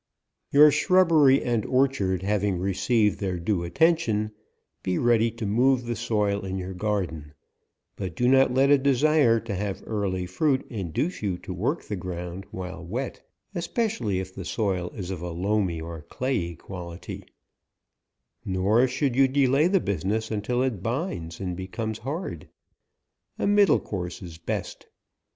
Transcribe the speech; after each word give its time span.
Your 0.49 0.71
shrubbery 0.71 1.43
and 1.43 1.63
orchard 1.63 2.23
having 2.23 2.57
recei 2.57 3.11
ved 3.11 3.19
their 3.19 3.37
due 3.37 3.61
attention, 3.63 4.31
be 4.81 4.97
ready 4.97 5.29
to 5.33 5.45
move 5.45 5.85
the 5.85 5.95
soil 5.95 6.43
in 6.43 6.57
your 6.57 6.73
garden; 6.73 7.35
but 7.97 8.15
do 8.15 8.27
not 8.27 8.51
let 8.51 8.71
a 8.71 8.79
de 8.79 8.95
sire 8.95 9.39
to 9.41 9.53
have 9.53 9.83
early 9.85 10.25
fruit 10.25 10.65
induce 10.71 11.21
you 11.21 11.37
to 11.37 11.53
work 11.53 11.83
the 11.83 11.95
ground 11.95 12.47
while 12.49 12.83
wet, 12.83 13.21
especially 13.53 14.19
if 14.19 14.33
the 14.33 14.43
soil 14.43 14.89
is 14.95 15.11
of 15.11 15.21
a 15.21 15.29
loamy 15.29 15.79
or 15.79 16.01
clayey 16.09 16.55
quality; 16.55 17.23
nor 18.43 18.87
should 18.87 19.15
you 19.15 19.27
delay 19.27 19.67
the 19.67 19.79
business 19.79 20.31
until 20.31 20.63
it 20.63 20.81
binds, 20.81 21.39
and 21.39 21.55
becomes 21.55 21.99
hard: 21.99 22.49
a 23.37 23.45
middle 23.45 23.79
course 23.79 24.23
is 24.23 24.39
best. 24.39 24.87